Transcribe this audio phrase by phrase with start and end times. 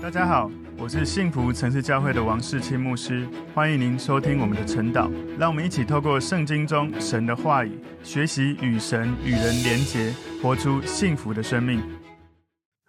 [0.00, 0.48] 大家好，
[0.78, 5.10] 我是幸福城市教会的王世清牧师，欢迎您收听我们的晨祷。
[5.36, 7.72] 让我们一起透过圣经中神的话语，
[8.04, 11.82] 学习与神与人连结，活出幸福的生命。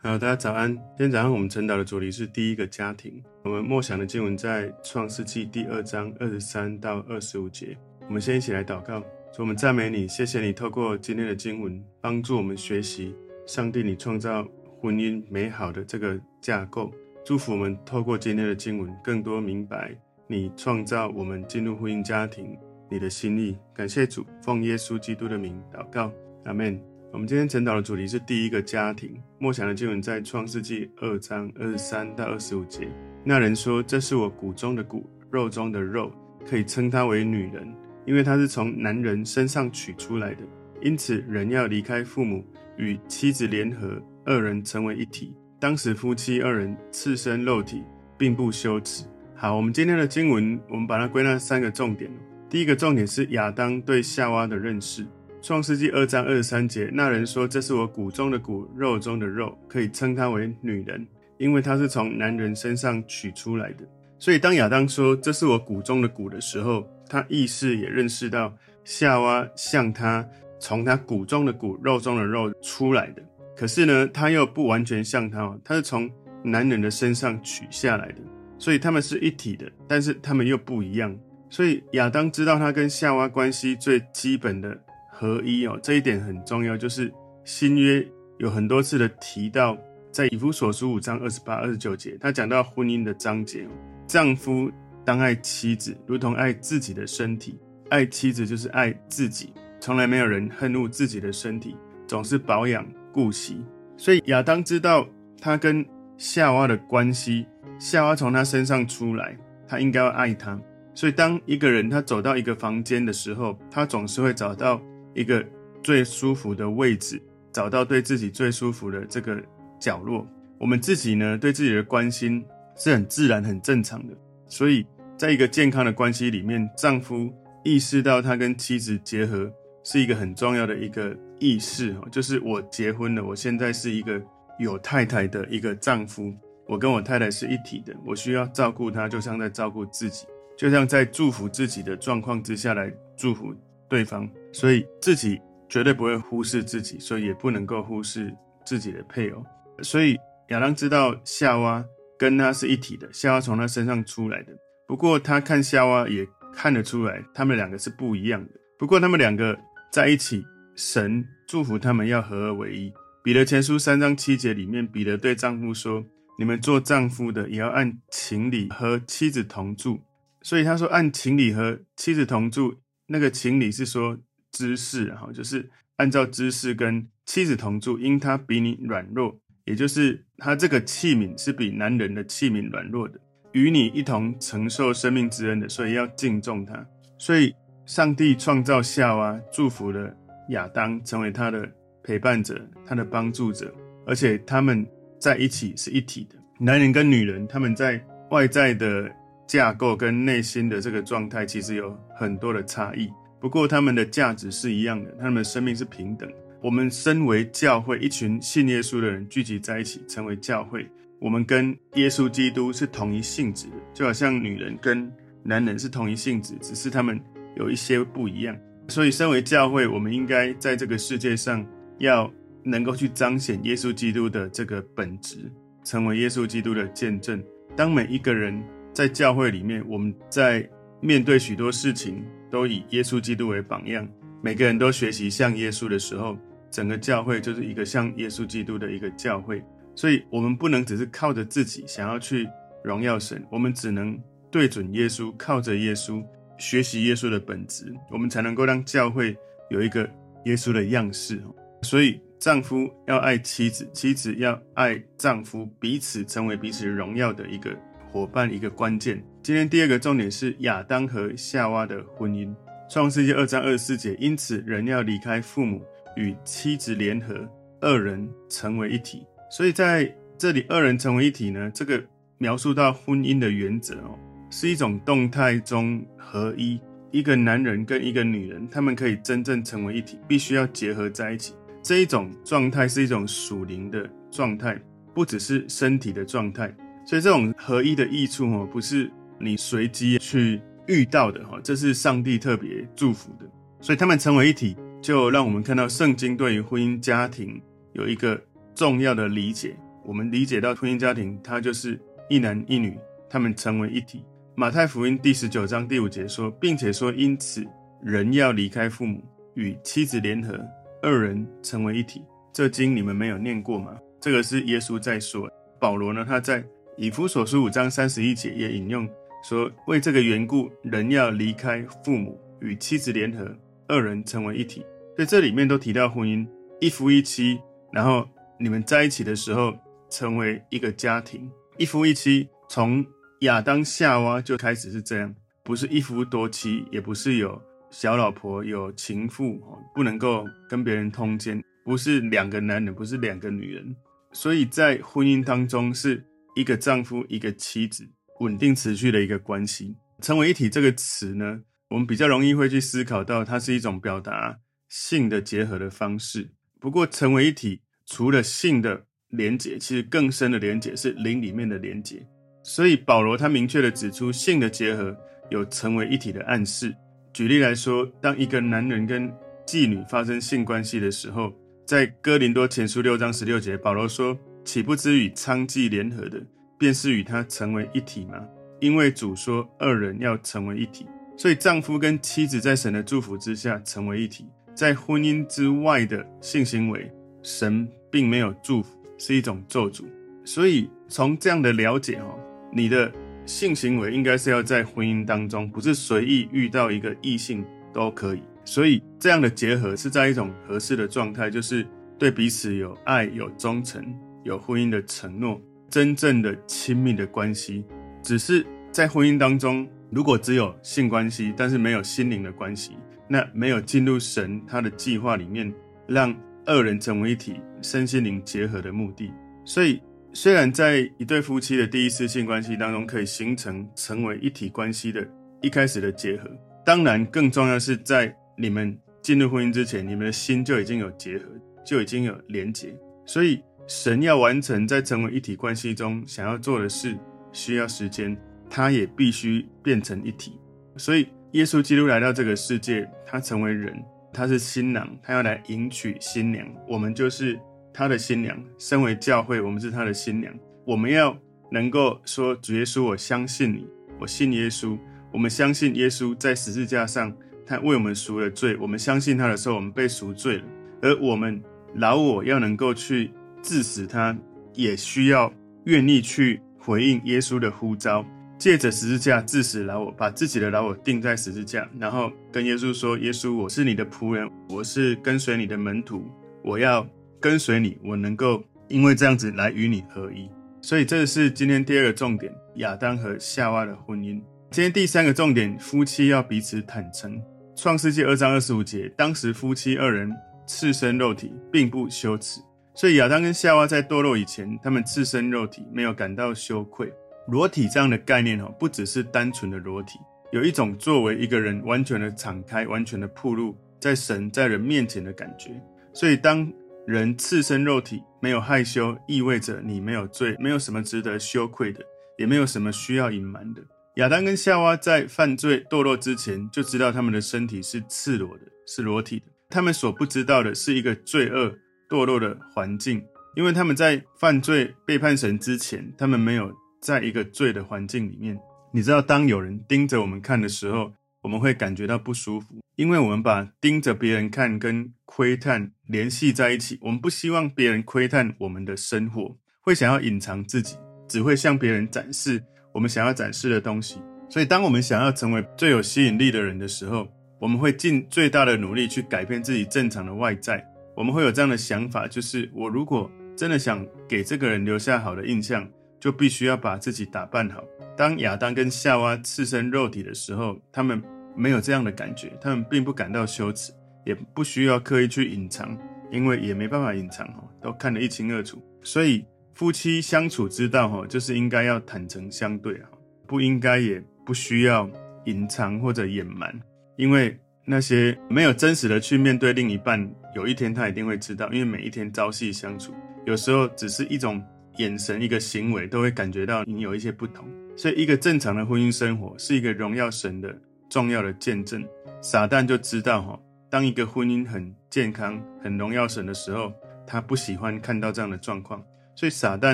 [0.04, 0.72] 好，大家早安。
[0.72, 3.22] 今天早上我们晨祷的主题是第一个家庭。
[3.44, 7.76] 我们默想的经文在创世纪第二章二十三到二十五节。
[8.08, 9.02] 我们先一起来祷告，
[9.34, 13.16] 主，我们赞美你，谢谢你透过今天的经文，帮助我们学习
[13.48, 14.48] 上帝你创造
[14.80, 16.92] 婚姻美好的这个架构。
[17.26, 19.96] 祝福我们透过今天的经文，更多明白
[20.28, 22.58] 你创造我们进入婚姻家庭
[22.90, 23.58] 你的心意。
[23.74, 26.12] 感谢主，奉耶稣基督的名祷告，
[26.46, 26.82] 阿门。
[27.12, 29.20] 我们今天晨祷的主题是第一个家庭。
[29.40, 32.88] 默想的经文在创世纪二章二十三到二十五节。
[33.24, 36.12] 那人说：“这是我骨中的骨，肉中的肉，
[36.48, 37.68] 可以称她为女人，
[38.06, 40.44] 因为她是从男人身上取出来的。
[40.82, 42.46] 因此，人要离开父母，
[42.78, 45.36] 与妻子联合，二人成为一体。
[45.60, 47.84] 当时夫妻二人赤身露体，
[48.18, 49.04] 并不羞耻。”
[49.36, 52.10] 好，我们今天的经文，我们把它归纳三个重点。
[52.50, 55.06] 第一个重点是亚当对夏娃的认识。
[55.42, 61.08] 创世纪二章二十三节，那人说：“这是我骨中的骨，肉中的肉，可以称她为女人，
[61.38, 63.86] 因为她是从男人身上取出来的。”
[64.20, 70.28] 所以，当亚当说“这是我骨中的骨”的时候，他意识也认识到夏娃像他
[70.60, 73.24] 从他骨中的骨、肉中的肉出来的。
[73.60, 76.10] 可是呢，他又不完全像他，他是从
[76.42, 78.22] 男人的身上取下来的，
[78.58, 81.14] 所以他们是一体的，但是他们又不一样。
[81.50, 84.80] 所以亚当知道他跟夏娃关系最基本的。
[85.12, 86.78] 合一哦，这一点很重要。
[86.78, 88.08] 就是新约
[88.38, 89.78] 有很多次的提到，
[90.14, 93.68] 在以弗所书五章二十八、二十九节，他讲到婚姻的章节。
[94.08, 94.72] 丈夫
[95.04, 97.56] 当爱妻子，如同爱自己的身体；
[97.90, 99.52] 爱妻子就是爱自己。
[99.82, 101.76] 从来没有人恨恶自己的身体，
[102.08, 102.88] 总是保养
[103.20, 103.66] 顾惜。
[103.98, 105.06] 所以亚当知道
[105.42, 105.86] 他跟
[106.18, 107.46] 夏娃的关系，
[107.78, 110.60] 夏娃从他身上出来，他应该要爱她。
[110.94, 114.82] 所以当一个人他走到一个房间的时候，他总是会找到。
[115.16, 115.44] 一个
[115.84, 117.22] 最舒服的位置，
[117.52, 119.42] 找到对自己最舒服的这个
[119.80, 120.26] 角落。
[120.60, 122.46] 我们自己呢，对自己的关心
[122.78, 124.14] 是很自然、很正常的。
[124.48, 124.86] 所以，
[125.18, 129.52] 在一个健康的关系里面，丈夫意识到他跟妻子结合
[129.84, 134.22] 是一个很重要的一个意识，就是我结婚了，我现在是一个
[134.58, 136.34] 有太太的一个丈夫，
[136.68, 140.26] 我跟我太太是一体的，我需要照顾她，就像在照顾自己，
[140.58, 143.54] 就像在祝福自己的状况之下来祝福
[143.88, 144.30] 对方。
[144.52, 148.36] 所以自己绝对不会忽视自己，所以也不能够忽视
[148.66, 149.46] 自己的配偶。
[149.82, 150.18] 所以
[150.50, 151.86] 亚当知道夏娃
[152.18, 154.54] 跟他是一体的，夏娃从他身上出来的。
[154.88, 158.52] 不过他看夏娃也看得出来，他们两个是不一样的。
[158.78, 159.56] 不过他们两个
[159.92, 160.44] 在一起，
[160.80, 162.94] 神祝福他们要合而为一。
[163.22, 166.06] 彼得前书三章七节里面，彼得对丈夫说
[166.40, 170.00] ：“你们做丈夫的也要按情理和妻子同住。”
[170.42, 172.76] 所以他说按情理和妻子同住，
[173.08, 174.18] 那个情理是说。
[174.52, 183.20] 知识哈，就是按照知识跟妻子同住，因他比你软弱，也就是他这个器皿是比男人的器皿软弱的，
[183.52, 186.84] 与你一同承受生命之恩的，所以要敬重他。
[187.20, 187.54] 所以
[187.86, 190.18] 上帝创造夏娃，祝福了
[190.50, 191.68] 亚当成为他的
[192.04, 193.74] 陪伴者、他的帮助者，
[194.06, 194.86] 而且他们
[195.20, 196.36] 在一起是一体的。
[196.60, 199.10] 男人跟女人，他们在外在的
[199.48, 203.10] 架构跟内心的这个状态，其实有很多的差异。
[203.40, 206.30] 不过，他们的价值是一样的，他们的生命是平等。
[206.62, 210.86] 我们身为教会，一群信耶稣的人聚集在一起，成为教会。
[211.22, 215.10] 我们跟耶稣基督是同一性质的，就好像女人跟
[215.42, 217.18] 男人是同一性质，只是他们
[217.56, 218.58] 有一些不一样。
[218.90, 221.66] 所以，身为教会，我们应该在这个世界上
[222.00, 222.32] 要
[222.64, 225.52] 能够去彰显耶稣基督的这个本质，
[225.84, 227.42] 成为耶稣基督的见证。
[227.76, 228.62] 当每一个人
[228.94, 230.68] 在教会里面，我们在
[231.00, 234.08] 面对许多事情，都以耶稣基督为榜样，
[234.42, 236.38] 每个人都学习像耶稣的时候，
[236.72, 239.64] 整个教会就是一个像耶稣基督的一个教会。
[239.96, 242.48] 所以，我们不能只是靠着自己想要去
[242.84, 244.18] 荣耀神，我们只能
[244.50, 246.24] 对准耶稣，靠着耶稣
[246.60, 249.36] 学习耶稣的本质，我们才能够让教会
[249.70, 250.08] 有一个
[250.46, 251.42] 耶稣的样式。
[251.82, 257.76] 所以，丈夫要爱妻子，妻子要爱丈夫，彼此成为彼此荣耀的一个
[258.12, 259.24] 伙伴，一个关键。
[259.42, 262.54] 今天第二个重点是亚当和夏娃的婚姻。
[262.90, 265.82] 创世纪二章二十四节，因此人要离开父母，
[266.18, 267.48] 与妻子联合，
[267.80, 269.26] 二人成为一体。
[269.50, 272.04] 所以在这里，二人成为一体呢，这个
[272.38, 274.18] 描述到婚姻的原则哦，
[274.50, 276.80] 是一种动态中合一。
[277.12, 281.56] 一个男人跟一个女人，他们可以真正成为一体，必须要结合在一起。
[281.82, 284.80] 这一种状态是一种属灵的状态，
[285.12, 286.72] 不只是身体的状态。
[287.06, 289.10] 所以这种合一的益处哦，不是
[289.40, 293.50] 你随机去遇到的哈，这是上帝特别祝福的。
[293.82, 297.60] 所以他们成为一体，就让我们看到圣经对于婚姻家庭
[297.94, 298.40] 有一个
[298.76, 299.76] 重要的理解。
[300.06, 302.00] 我们理解到婚姻家庭，它就是
[302.30, 302.96] 一男一女，
[303.28, 304.24] 他们成为一体。
[304.60, 307.66] 马太福音第十九章第五节说，并且说，因此
[308.04, 309.24] 人要离开父母，
[309.54, 310.60] 与妻子联合，
[311.02, 312.22] 二人成为一体。
[312.52, 313.98] 这经你们没有念过吗？
[314.20, 315.50] 这个是耶稣在说。
[315.80, 316.62] 保罗呢，他在
[316.98, 319.08] 以弗所书五章三十一节也引用
[319.42, 323.50] 说，为这个缘故，人要离开父母，与妻子联合，
[323.88, 324.86] 二人成为一体。
[325.16, 326.46] 所以这里面都提到婚姻，
[326.82, 327.62] 一夫一妻，
[327.94, 328.28] 然后
[328.60, 329.74] 你们在一起的时候
[330.10, 332.50] 成为一个家庭，一夫一妻。
[332.72, 333.04] 从
[333.42, 335.34] 亚当夏娃就开始是这样，
[335.64, 339.62] 不是一夫多妻，也不是有小老婆、有情妇，
[339.96, 341.64] 不能够跟别人通奸。
[341.86, 343.96] 不是两个男人，不是两个女人，
[344.34, 346.24] 所以在婚姻当中是
[346.56, 348.08] 一个丈夫一个妻子
[348.42, 349.96] 稳定持续的一个关系。
[350.22, 354.60] 成为一体这个词呢，我们比较容易会去思考到它是一种表达
[354.90, 356.52] 性的结合的方式。
[356.80, 362.28] 不过，成为一体除了性的连结，其实更深的连结是灵里面的连结。
[362.64, 365.16] 所以保罗他明确的指出，性的结合
[365.50, 366.94] 有成为一体的暗示。
[367.34, 369.32] 举例来说，当一个男人跟
[369.66, 371.54] 妓女发生性关系的时候，
[371.86, 376.42] 在哥林多前书六章十六节，保罗说：“岂不知与娼妓联合的，
[376.78, 378.46] 便是与他成为一体吗？
[378.80, 381.06] 因为主说二人要成为一体。
[381.38, 384.46] 所以丈夫跟妻子在神的祝福之下成为一体。
[384.76, 390.04] 在婚姻之外的性行为，神并没有祝福，是一种咒诅。
[390.44, 392.36] 所以从这样的了解，哈，
[392.72, 393.12] 你的
[393.46, 401.88] 性行为应该是要在婚姻当中，不是随意遇到一个异性都可以。”所以，这样的结合是在一种合适的状态，就是
[402.20, 404.04] 对彼此有爱、有忠诚、
[404.44, 407.84] 有婚姻的承诺，真正的亲密的关系。
[408.22, 412.92] 只是在婚姻当中，如果只有性关系，但是没有心灵的关系，
[413.28, 415.74] 那没有进入神他的计划里面，
[416.06, 416.36] 让
[416.66, 419.32] 二人成为一体、身心灵结合的目的。
[419.66, 420.00] 所以，
[420.34, 425.28] 虽然在一对夫妻的第一次性关系当中，可以形成成为一体关系的
[425.62, 426.50] 一开始的结合，
[426.86, 428.36] 当然更重要是在。
[428.62, 431.46] 你们进入婚姻之前，你们的心就已经有结合，
[431.86, 432.94] 就已经有连结。
[433.26, 437.18] 所以神要完成在成为一体关系中想要做的事，
[437.54, 438.38] 需要时间，
[438.70, 440.60] 他也必须变成一体。
[440.98, 443.98] 所以耶稣基督来到这个世界，他成为人，
[444.34, 447.58] 他是新郎，他要来迎娶新娘，我们就是
[448.00, 448.58] 他的新娘。
[448.78, 450.54] 身为教会，我们是他的新娘。
[450.86, 451.38] 我们要
[451.70, 453.86] 能够说主耶稣，我相信你，
[454.22, 454.98] 我信耶稣。
[455.34, 457.36] 我们相信耶稣在十字架上。
[457.68, 460.64] 他为我们赎了罪，我们相信他的时候，我们被赎罪了。
[461.02, 461.62] 而我们
[461.96, 463.32] 老我要能够去
[463.62, 464.36] 致死他，
[464.74, 465.54] 也需要
[465.84, 468.26] 愿意去回应耶稣的呼召，
[468.58, 476.26] 借着十字架致死老我，把自己的老我钉在十字架，然后跟耶稣说：“耶稣，我是你的仆人，我是跟随你的门徒，
[476.64, 477.06] 我要
[477.40, 480.50] 跟随你，我能够因为这样子来与你合一。”
[480.82, 484.42] 所以这是今天第二个重点：亚当和夏娃的婚姻。
[484.72, 487.42] 今天第三个重点：夫妻要彼此坦诚。
[487.76, 490.34] 创世纪二章二十五节，当时夫妻二人
[490.68, 492.62] 赤身肉体，并不羞耻。
[492.94, 497.12] 所以亚当跟夏娃在堕落以前，他们赤身肉体，没有感到羞愧。
[497.48, 500.20] 裸体这样的概念哦，不只是单纯的裸体，
[500.52, 505.72] 有一种作为一个人完全的敞开、完全的暴露在神在人面前的感觉。
[506.14, 506.72] 所以当
[507.10, 512.06] 人赤身肉体，没有害羞，意味着你没有罪，没有什么值得羞愧的，
[512.38, 513.82] 也没有什么需要隐瞒的。
[514.18, 519.48] 亚当跟夏娃在犯罪堕落之前，就知道他们的身体是赤裸的，是裸体的。
[519.72, 521.76] 他们所不知道的是一个罪恶
[522.08, 523.26] 堕落的环境，
[523.56, 528.56] 因为他们在犯罪背叛神之前，他们没有在一个罪的环境里面。
[528.94, 531.12] 你知道，当有人盯着我们看的时候，
[531.42, 537.00] 我们会感觉到不舒服，因为我们把盯着别人看跟窥探联系在一起。
[537.02, 542.62] 我们不希望别人窥探我们的生活，会想要隐藏自己，只会向别人展示。
[542.92, 547.26] 我们想要展示的东西，所以当我们想要成为最有吸引力的人的时候，
[547.58, 550.86] 我们会尽最大的努力去改变自己正常的外在。
[551.16, 555.90] 我们会有这样的想法，就是我如果真的想给这个人留下好的印象，
[556.20, 557.82] 就必须要把自己打扮好。
[558.18, 561.24] 当亚当跟夏娃赤身肉体的时候，他们
[561.60, 563.92] 没有这样的感觉，他们并不感到羞耻，
[564.26, 565.96] 也不需要刻意去隐藏，
[566.32, 568.82] 因为也没办法隐藏哦，都看得一清二楚。
[569.04, 569.46] 所以。
[569.76, 573.08] 夫妻相处之道，哈，就是应该要坦诚相对啊，
[573.48, 575.10] 不应该也不需要
[575.46, 576.78] 隐藏或者隐瞒，
[577.16, 583.14] 因为那些没有真实的去面对另一半，有一天他一定会知道，因为每一天朝夕相处，
[583.46, 584.62] 有时候只是一种
[584.98, 587.66] 眼神、一个行为，都会感觉到你有一些不同。
[587.96, 590.78] 所以，一个正常的婚姻生活是一个荣耀神的
[591.10, 592.06] 重要的见证。
[592.42, 596.94] 撒旦就知道哈，当一个婚姻很健康、很荣耀神的时候，
[597.26, 599.04] 他不喜欢看到这样的状况。
[599.36, 599.94] 所以，撒旦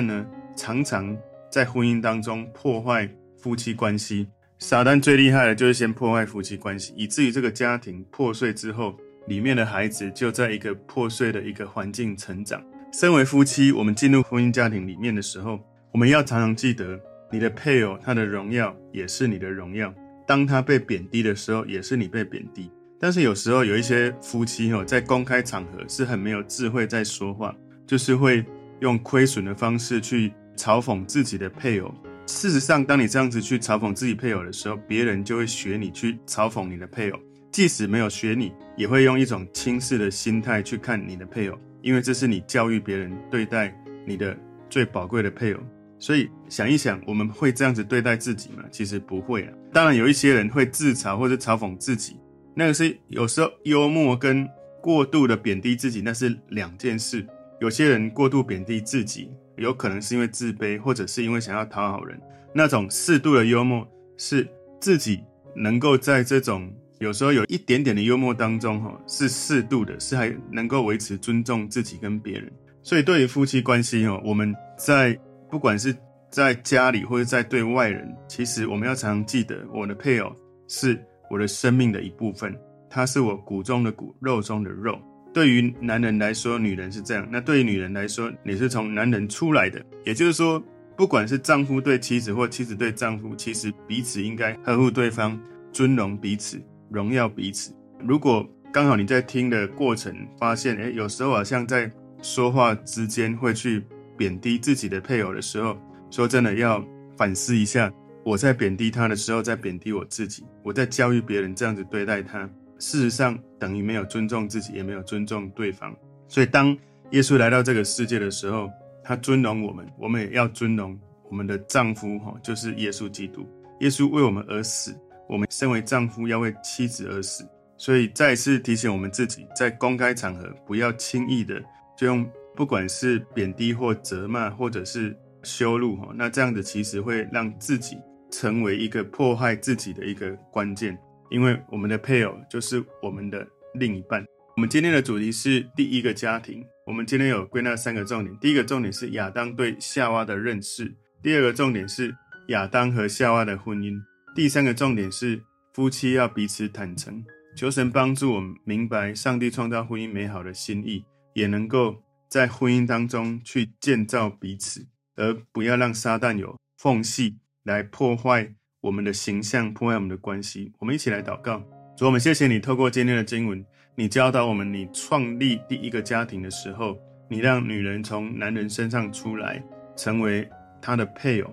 [0.00, 1.16] 呢，常常
[1.50, 4.28] 在婚姻当中破坏夫妻关系。
[4.58, 8.96] 撒旦最厉害的就是先破坏夫妻关系，以至于这个家庭破碎之后，
[9.26, 12.62] 里面的孩子就在一个破碎的一个环境成长。
[12.92, 15.60] 身为夫妻，我们进入婚姻家庭里面的时候，
[15.92, 16.98] 我们要常常记得，
[17.30, 19.92] 你的配偶他的荣耀也是你的荣耀。
[20.26, 22.70] 当他被贬低的时候，也是你被贬低。
[22.98, 27.54] 但是有时候有一些夫妻哦，在公开场合是很没有智慧在说话，
[27.86, 28.44] 就是会
[28.80, 31.94] 用亏损的方式去嘲讽自己的配偶。
[32.26, 37.20] 事实上，当你这样子去嘲讽自己配偶的时候，别人就会学你去嘲讽你的配偶。
[37.52, 44.36] 即使没有学你，也会用一种轻视的心态去看你的配偶，因为这是你教育别人对待你的
[44.68, 45.60] 最宝贵的配偶。
[45.98, 48.62] 所以想一想，我们会这样子对待自己吗？
[48.70, 49.52] 其实不会啊。
[49.72, 52.16] 当然，有一些人会自嘲或者嘲讽自己，
[52.54, 54.48] 那个是有时候幽默跟
[54.82, 57.26] 过度的贬低自己，那是两件事。
[57.60, 59.30] 有些人过度贬低自己。
[59.58, 62.20] 有可能是因为自卑，或者是因为想要讨好人。
[62.52, 63.88] 那种适度的幽默，
[64.18, 64.46] 是
[64.78, 65.22] 自己
[65.54, 72.52] 能够在这种有时候有一点点的幽默当中，哈，是适度的，是还能够维持尊重自己跟别人。
[72.82, 75.18] 所以，对于夫妻关系，哦，我们在
[75.50, 75.96] 不管是
[76.30, 80.32] 在家里或者在对外人，其实我们要常常记得，我的配偶
[80.68, 81.00] 是
[81.30, 82.54] 我的生命的一部分，
[82.90, 84.98] 他是我骨中的骨，肉中的肉。
[85.32, 89.84] 对于男人来说，女人是这样；那对于女人来说，你是从男人出来的。
[90.04, 90.62] 也就是说，
[90.96, 95.38] 不管是丈夫对妻子或妻子对丈夫，其实彼此应该呵护对方、
[95.72, 96.58] 尊荣彼此、
[96.90, 97.70] 荣耀彼此。
[98.00, 101.90] 如果刚好你在听的过程发现，诶，有时候好像在
[102.22, 103.84] 说话之间会去
[104.16, 105.76] 贬低自己的配偶的时候，
[106.10, 106.84] 说真的要
[107.16, 107.92] 反思一下，
[108.24, 112.48] 我在贬低他的时候，在贬低我自己；我在教育别人这样子对待他。
[112.78, 115.94] 事实上，等于没有尊重自己，也没有尊重对方。
[116.28, 116.76] 所以，当
[117.12, 118.68] 耶稣来到这个世界的时候，
[119.02, 120.98] 他尊荣我们，我们也要尊荣
[121.30, 123.46] 我们的丈夫，哈，就是耶稣基督。
[123.80, 124.94] 耶稣为我们而死，
[125.28, 127.48] 我们身为丈夫要为妻子而死。
[127.78, 131.62] 所以，再次提醒我们自己，在公开场合不要轻易的
[131.96, 132.26] 就用，
[132.56, 137.98] 不管是贬低或责骂，或者是羞辱，哈，那这样子其实会让自己
[138.30, 140.98] 成为一个迫害自己的一个关键。
[141.28, 144.24] 因为我们的配偶就是我们的另一半。
[144.56, 146.64] 我们今天的主题是第一个家庭。
[146.86, 150.86] 我们今天有归纳三个重点：第一个重点是亚当对夏娃的认识；
[151.22, 152.14] 第二个重点是
[152.48, 154.00] 亚当和夏娃的婚姻；
[154.34, 155.42] 第三个重点是
[155.74, 157.22] 夫妻要彼此坦诚。
[157.56, 162.02] 求神帮助我们明白上帝创造婚姻美好的心意，也能够
[162.36, 168.52] 在婚姻当中去建造彼此，而不要让撒旦有缝隙来破坏。
[168.82, 171.64] 我们的形象破坏我们的关系，我们一起来祷告。
[171.96, 173.64] 主，我们谢谢你透过今天的经文，
[173.94, 176.98] 你教导我们，你创立第一个家庭的时候，
[177.30, 179.64] 你让女人从男人身上出来，
[179.96, 180.46] 成为
[180.82, 181.50] 他的配偶，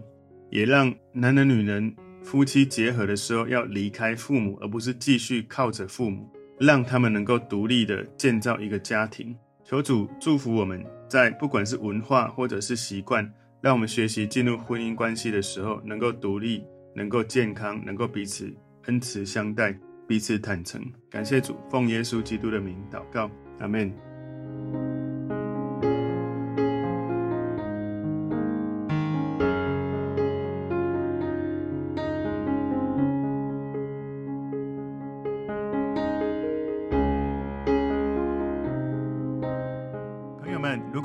[0.52, 9.34] 也让男人、女人夫妻结合的时候要离开父母，而不是继续靠着父母，让他们能够独立的建造一个家庭。
[9.74, 13.28] 求主祝福我们在不管是文化或者是习惯，
[13.60, 16.64] 让我们学习进入婚姻关系的时候能够独立。
[16.96, 19.76] 能够健康，能够彼此恩慈相待，
[20.08, 20.80] 彼此坦诚。
[21.10, 23.92] 感谢主，奉耶稣基督的名祷告，阿门。